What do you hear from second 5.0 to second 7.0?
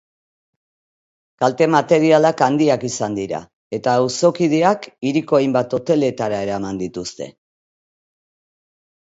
hiriko hainbat hoteletara eraman